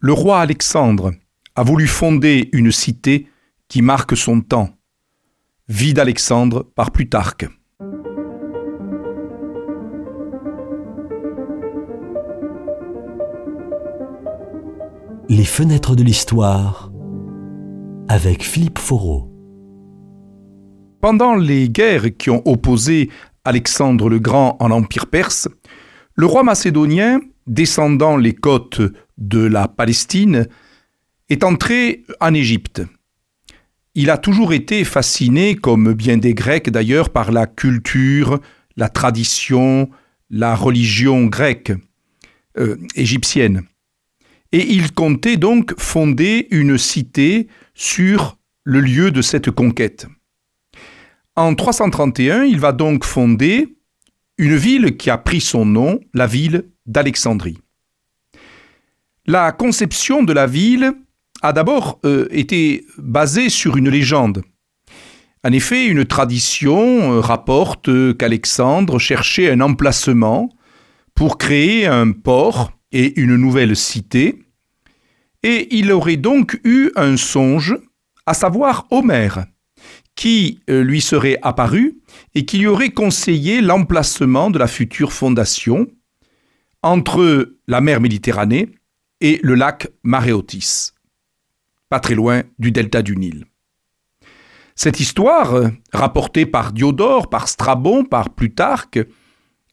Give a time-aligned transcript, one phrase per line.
[0.00, 1.12] Le roi Alexandre
[1.56, 3.26] a voulu fonder une cité
[3.66, 4.70] qui marque son temps.
[5.68, 7.48] Vie d'Alexandre par Plutarque.
[15.28, 16.92] Les fenêtres de l'histoire
[18.08, 19.28] avec Philippe Foreau.
[21.00, 23.10] Pendant les guerres qui ont opposé
[23.44, 25.48] Alexandre le Grand en Empire perse,
[26.14, 27.18] le roi macédonien,
[27.48, 28.80] descendant les côtes
[29.16, 30.46] de la Palestine,
[31.28, 32.82] est entré en Égypte.
[33.94, 38.38] Il a toujours été fasciné, comme bien des Grecs d'ailleurs, par la culture,
[38.76, 39.90] la tradition,
[40.30, 41.72] la religion grecque,
[42.58, 43.62] euh, égyptienne.
[44.52, 50.06] Et il comptait donc fonder une cité sur le lieu de cette conquête.
[51.36, 53.76] En 331, il va donc fonder
[54.38, 57.58] une ville qui a pris son nom, la ville d'Alexandrie.
[59.26, 60.92] La conception de la ville
[61.42, 64.42] a d'abord euh, été basée sur une légende.
[65.44, 70.48] En effet, une tradition euh, rapporte qu'Alexandre cherchait un emplacement
[71.14, 74.38] pour créer un port et une nouvelle cité,
[75.42, 77.76] et il aurait donc eu un songe,
[78.26, 79.46] à savoir Homère,
[80.16, 81.98] qui euh, lui serait apparu
[82.34, 85.86] et qui lui aurait conseillé l'emplacement de la future fondation
[86.82, 88.70] entre la mer Méditerranée
[89.20, 90.92] et le lac Maréotis,
[91.88, 93.44] pas très loin du delta du Nil.
[94.74, 99.00] Cette histoire, rapportée par Diodore, par Strabon, par Plutarque,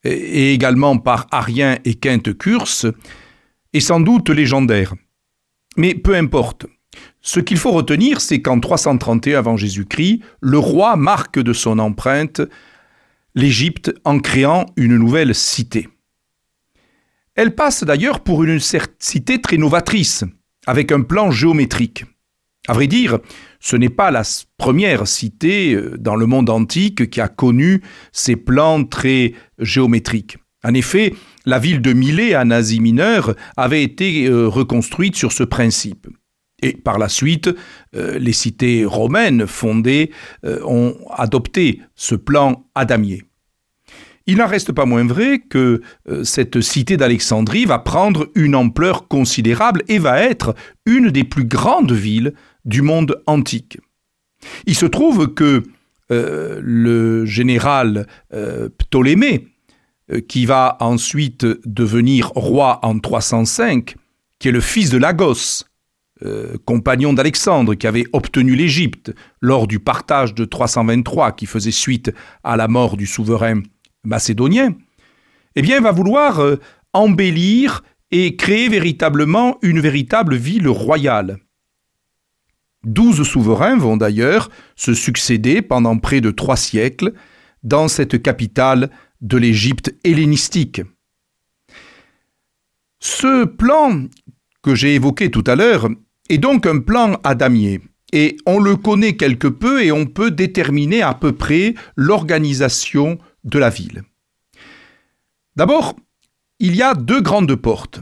[0.04, 2.86] et également par Arien et Quinte Curse,
[3.74, 4.94] est sans doute légendaire.
[5.78, 6.66] Mais peu importe.
[7.22, 12.42] Ce qu'il faut retenir, c'est qu'en 331 avant Jésus-Christ, le roi marque de son empreinte
[13.34, 15.90] l'Égypte en créant une nouvelle cité.
[17.36, 20.24] Elle passe d'ailleurs pour une cité très novatrice,
[20.66, 22.06] avec un plan géométrique.
[22.68, 23.20] À vrai dire,
[23.60, 24.24] ce n'est pas la
[24.58, 30.38] première cité euh, dans le monde antique qui a connu ces plans très géométriques.
[30.64, 31.14] En effet,
[31.46, 36.08] la ville de Milet en Asie mineure avait été euh, reconstruite sur ce principe.
[36.64, 37.50] Et par la suite,
[37.96, 40.10] euh, les cités romaines fondées
[40.44, 43.24] ont adopté ce plan adamier.
[44.28, 49.08] Il n'en reste pas moins vrai que euh, cette cité d'Alexandrie va prendre une ampleur
[49.08, 50.56] considérable et va être
[50.86, 52.34] une des plus grandes villes
[52.66, 53.78] du monde antique.
[54.66, 55.64] Il se trouve que
[56.12, 59.48] euh, le général euh, Ptolémée,
[60.28, 63.96] qui va ensuite devenir roi en 305,
[64.38, 65.64] qui est le fils de Lagos,
[66.64, 72.14] compagnon d'Alexandre, qui avait obtenu l'Égypte lors du partage de 323 qui faisait suite
[72.44, 73.64] à la mort du souverain
[74.06, 74.76] macédonien,
[75.56, 76.58] eh bien, va vouloir euh,
[76.94, 81.40] embellir et créer véritablement une véritable ville royale.
[82.84, 87.14] Douze souverains vont d'ailleurs se succéder pendant près de trois siècles
[87.64, 90.82] dans cette capitale de l'Égypte hellénistique.
[93.00, 94.04] Ce plan
[94.62, 95.90] que j'ai évoqué tout à l'heure
[96.30, 97.82] est donc un plan adamier,
[98.14, 103.60] et on le connaît quelque peu et on peut déterminer à peu près l'organisation de
[103.60, 104.04] la ville.
[105.56, 105.96] D'abord,
[106.60, 108.02] il y a deux grandes portes.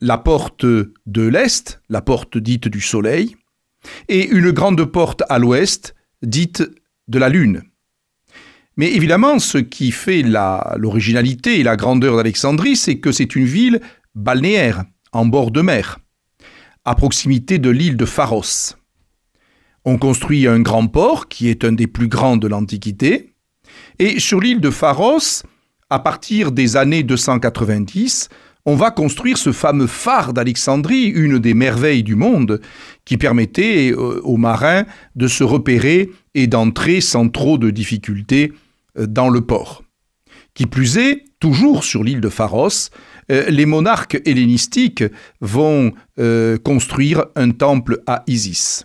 [0.00, 3.36] La porte de l'Est, la porte dite du Soleil,
[4.08, 6.62] et une grande porte à l'Ouest, dite
[7.08, 7.62] de la Lune.
[8.76, 13.80] Mais évidemment, ce qui fait l'originalité et la grandeur d'Alexandrie, c'est que c'est une ville
[14.14, 15.98] balnéaire, en bord de mer,
[16.84, 18.76] à proximité de l'île de Pharos.
[19.84, 23.29] On construit un grand port, qui est un des plus grands de l'Antiquité,
[23.98, 25.42] et sur l'île de Pharos,
[25.90, 28.28] à partir des années 290,
[28.66, 32.60] on va construire ce fameux phare d'Alexandrie, une des merveilles du monde,
[33.04, 34.84] qui permettait euh, aux marins
[35.16, 38.52] de se repérer et d'entrer sans trop de difficultés
[38.98, 39.82] euh, dans le port.
[40.54, 42.90] Qui plus est, toujours sur l'île de Pharos,
[43.30, 45.04] euh, les monarques hellénistiques
[45.40, 45.92] vont
[46.62, 48.84] construire un temple à Isis.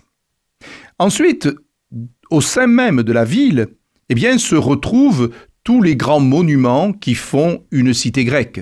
[0.98, 1.50] Ensuite,
[2.30, 3.68] au sein même de la ville,
[4.08, 5.30] eh bien, se retrouvent
[5.64, 8.60] tous les grands monuments qui font une cité grecque.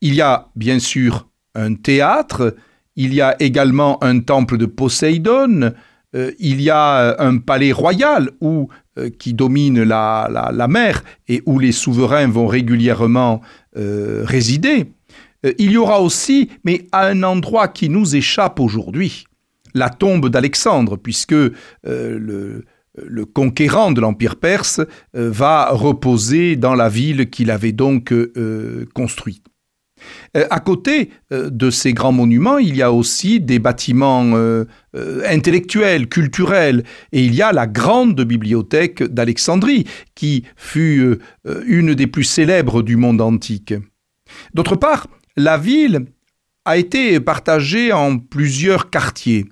[0.00, 2.56] Il y a bien sûr un théâtre,
[2.96, 5.72] il y a également un temple de Poséidon,
[6.14, 8.66] euh, il y a un palais royal euh,
[9.18, 13.40] qui domine la, mer et où les souverains vont régulièrement
[13.76, 14.86] euh, résider.
[15.58, 19.24] il y aura aussi, mais à un endroit qui nous échappe aujourd'hui,
[19.74, 21.36] la tombe d'Alexandre, puisque
[21.84, 22.64] le,
[23.06, 24.80] le conquérant de l'Empire perse
[25.16, 29.44] euh, va reposer dans la ville qu'il avait donc euh, construite.
[30.36, 34.32] Euh, à côté de ces grands monuments, il y a aussi des bâtiments
[34.94, 39.84] intellectuels, culturels, et il y a la grande bibliothèque d'Alexandrie,
[40.14, 41.18] qui fut
[41.66, 43.74] une des plus célèbres du monde antique.
[44.54, 46.06] D'autre part, la ville
[46.64, 49.46] a été partagée en plusieurs quartiers.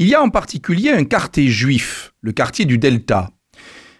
[0.00, 3.30] Il y a en particulier un quartier juif, le quartier du Delta.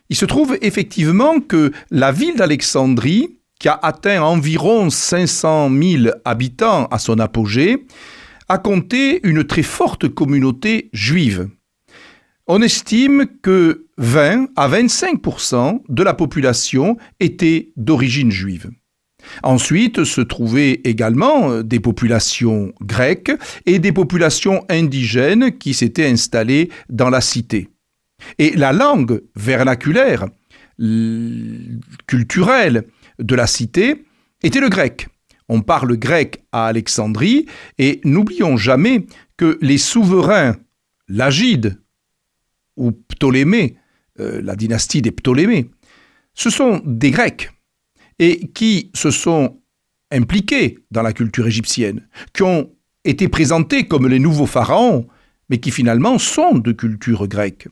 [0.08, 6.86] Il se trouve effectivement que la ville d'Alexandrie qui a atteint environ 500 000 habitants
[6.86, 7.86] à son apogée,
[8.48, 11.48] a compté une très forte communauté juive.
[12.48, 18.70] On estime que 20 à 25% de la population était d'origine juive.
[19.42, 23.32] Ensuite se trouvaient également euh, des populations grecques
[23.66, 27.68] et des populations indigènes qui s'étaient installées dans la cité.
[28.38, 30.26] Et la langue vernaculaire,
[32.06, 32.84] culturelle,
[33.18, 34.04] de la cité
[34.42, 35.08] était le grec.
[35.48, 37.46] On parle grec à Alexandrie
[37.78, 39.06] et n'oublions jamais
[39.36, 40.56] que les souverains,
[41.08, 41.80] l'Agide
[42.76, 43.76] ou Ptolémée,
[44.20, 45.70] euh, la dynastie des Ptolémées,
[46.34, 47.50] ce sont des Grecs
[48.20, 49.58] et qui se sont
[50.12, 52.70] impliqués dans la culture égyptienne, qui ont
[53.04, 55.08] été présentés comme les nouveaux pharaons,
[55.48, 57.66] mais qui finalement sont de culture grecque.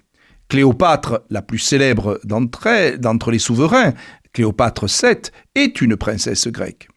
[0.48, 3.92] Cléopâtre, la plus célèbre d'entre les souverains,
[4.32, 6.88] Cléopâtre VII, est une princesse grecque.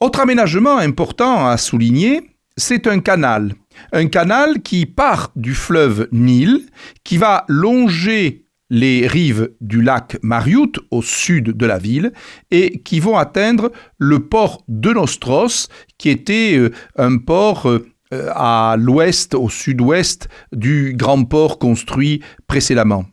[0.00, 3.54] Autre aménagement important à souligner, c'est un canal.
[3.92, 6.66] Un canal qui part du fleuve Nil,
[7.02, 8.41] qui va longer
[8.72, 12.14] les rives du lac Mariout au sud de la ville
[12.50, 17.92] et qui vont atteindre le port de Nostros, qui était euh, un port euh,
[18.30, 23.04] à l'ouest, au sud-ouest du grand port construit précédemment.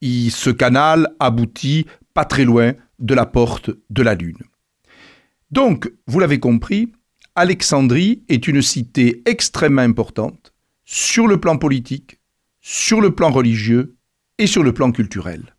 [0.00, 4.44] ce canal aboutit pas très loin de la porte de la Lune.
[5.50, 6.92] Donc, vous l'avez compris,
[7.34, 10.52] Alexandrie est une cité extrêmement importante
[10.84, 12.20] sur le plan politique,
[12.60, 13.96] sur le plan religieux
[14.38, 15.54] et sur le plan culturel.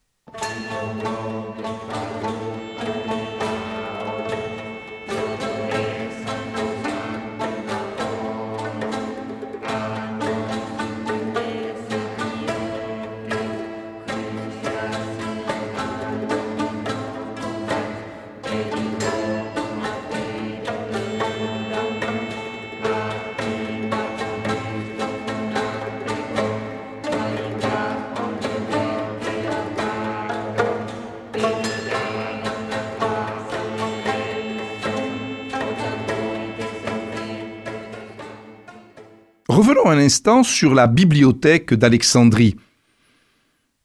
[39.87, 42.55] Un instant sur la bibliothèque d'Alexandrie.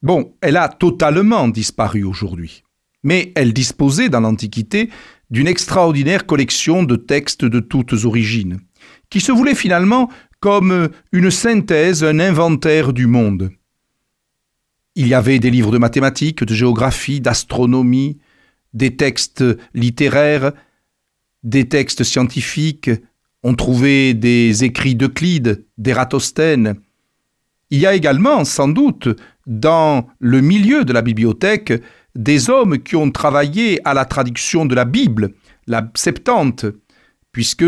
[0.01, 2.65] Bon, elle a totalement disparu aujourd'hui,
[3.03, 4.89] mais elle disposait dans l'Antiquité
[5.31, 8.61] d'une extraordinaire collection de textes de toutes origines,
[9.11, 10.11] qui se voulait finalement
[10.41, 13.51] comme une synthèse, un inventaire du monde.
[14.95, 18.17] Il y avait des livres de mathématiques, de géographie, d'astronomie,
[18.73, 19.45] des textes
[19.75, 20.53] littéraires,
[21.43, 22.91] des textes scientifiques,
[23.43, 26.75] on trouvait des écrits d'Euclide, d'Ératosthène.
[27.71, 29.09] Il y a également, sans doute,
[29.47, 31.73] dans le milieu de la bibliothèque,
[32.15, 35.35] des hommes qui ont travaillé à la traduction de la Bible,
[35.67, 36.67] la Septante,
[37.33, 37.65] puisque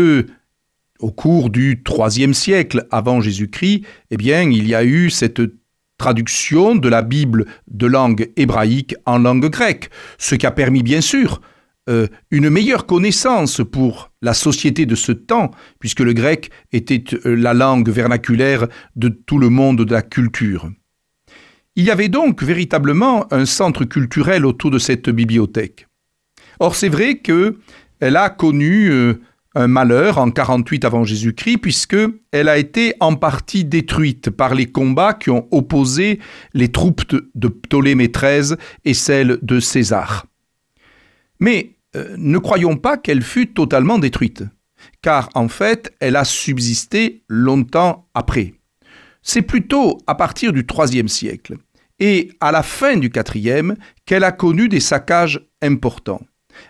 [0.99, 5.41] au cours du IIIe siècle avant Jésus-Christ, eh bien, il y a eu cette
[5.97, 11.01] traduction de la Bible de langue hébraïque en langue grecque, ce qui a permis bien
[11.01, 11.41] sûr
[11.89, 17.35] euh, une meilleure connaissance pour la société de ce temps, puisque le grec était euh,
[17.35, 20.71] la langue vernaculaire de tout le monde de la culture.
[21.75, 25.87] Il y avait donc véritablement un centre culturel autour de cette bibliothèque.
[26.59, 29.15] Or, c'est vrai qu'elle a connu euh,
[29.55, 31.97] un malheur en 48 avant Jésus-Christ, puisque
[32.31, 36.19] elle a été en partie détruite par les combats qui ont opposé
[36.53, 37.03] les troupes
[37.35, 40.27] de Ptolémée XIII et celles de César.
[41.39, 44.43] Mais euh, ne croyons pas qu'elle fut totalement détruite,
[45.01, 48.53] car en fait, elle a subsisté longtemps après.
[49.21, 51.55] C'est plutôt à partir du IIIe siècle
[51.99, 56.21] et à la fin du IVe qu'elle a connu des saccages importants.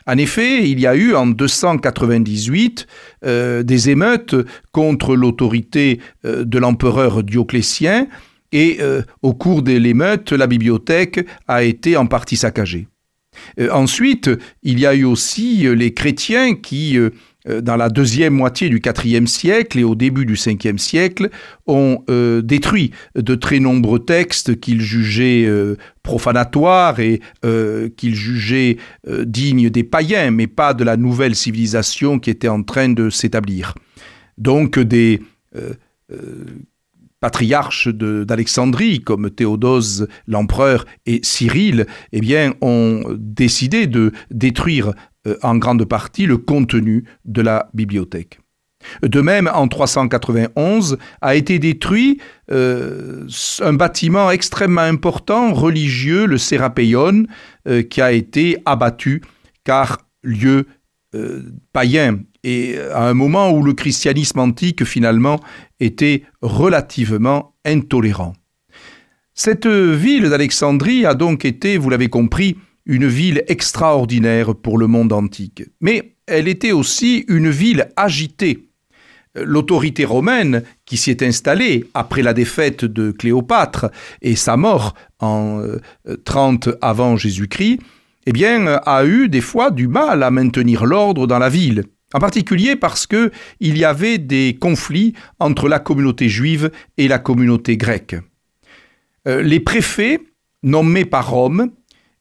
[0.08, 2.88] En effet, il y a eu en 298
[3.26, 4.36] euh, des émeutes
[4.72, 8.08] contre l'autorité euh, de l'empereur Dioclétien
[8.56, 8.80] et
[9.24, 12.88] au cours de l'émeute, la bibliothèque a été en partie saccagée.
[13.60, 14.30] Euh, ensuite,
[14.64, 17.10] il y a eu aussi euh, les chrétiens qui, euh,
[17.62, 21.30] dans la deuxième moitié du IVe siècle et au début du Ve siècle,
[21.68, 22.00] ont
[22.42, 25.46] détruit de très nombreux textes qu'ils jugeaient
[26.04, 27.20] profanatoires et
[27.98, 28.78] qu'ils jugeaient
[29.26, 33.74] dignes des païens, mais pas de la nouvelle civilisation qui était en train de s'établir.
[34.38, 35.20] Donc des
[37.24, 44.92] patriarches d'Alexandrie, comme Théodose l'empereur et Cyril, eh ont décidé de détruire
[45.26, 48.42] euh, en grande partie le contenu de la bibliothèque.
[49.04, 52.20] De même, en 391, a été détruit
[52.52, 53.26] euh,
[53.62, 57.24] un bâtiment extrêmement important, religieux, le Sérapéon,
[57.70, 59.22] euh, qui a été abattu
[59.64, 60.66] car lieu
[61.72, 65.40] païen et à un moment où le christianisme antique finalement
[65.80, 68.34] était relativement intolérant.
[69.34, 75.14] Cette ville d'Alexandrie a donc été, vous l'avez compris, une ville extraordinaire pour le monde
[75.14, 75.64] antique.
[75.82, 78.70] Mais elle était aussi une ville agitée.
[79.36, 83.90] L'autorité romaine qui s'y est installée après la défaite de Cléopâtre
[84.22, 85.64] et sa mort en
[86.26, 87.80] 30 euh, avant Jésus-Christ,
[88.28, 91.84] eh a eu des fois du mal à maintenir l'ordre dans la ville.
[92.14, 97.20] En particulier parce que il y avait des conflits entre la communauté juive et la
[97.20, 98.16] communauté grecque.
[99.28, 100.20] Euh, les préfets
[100.62, 101.72] nommés par Rome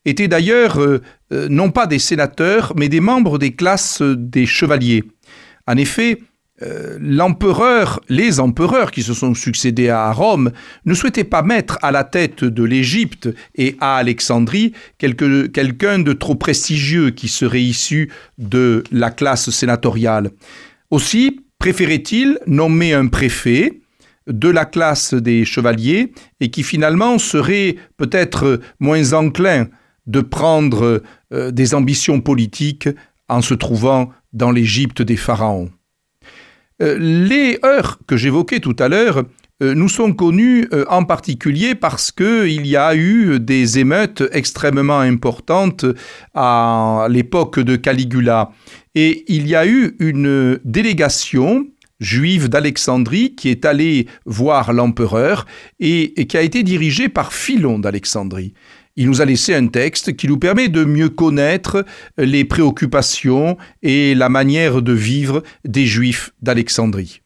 [0.04, 5.04] étaient d'ailleurs euh, euh, non pas des sénateurs, mais des membres des classes des chevaliers.
[5.66, 6.18] En effet,
[6.62, 10.52] euh, l'empereur, les empereurs qui se sont succédés à Rome
[10.84, 16.34] ne souhaitaient pas mettre à la tête de l'Égypte et à Alexandrie quelqu'un de trop
[16.34, 20.30] prestigieux qui serait issu de la classe sénatoriale.
[20.90, 23.80] Aussi préférait-il nommer un préfet
[24.26, 29.66] de la classe des chevaliers et qui finalement serait peut-être moins enclin
[30.06, 31.02] de prendre
[31.32, 32.88] euh, des ambitions politiques
[33.28, 35.70] en se trouvant dans l'Égypte des pharaons.
[36.82, 39.24] Euh, les heures que j'évoquais tout à l'heure
[39.62, 45.84] euh, nous sont connus en particulier parce qu'il y a eu des émeutes extrêmement importantes
[46.34, 48.50] à l'époque de Caligula.
[48.94, 51.66] Et il y a eu une délégation
[52.02, 55.46] juive d'Alexandrie qui est allée voir l'empereur
[55.80, 58.52] et, qui a été dirigée par Philon d'Alexandrie.
[58.96, 61.86] Il nous a laissé un texte qui nous permet de mieux connaître
[62.18, 67.22] les préoccupations et la manière de vivre des Juifs d'Alexandrie.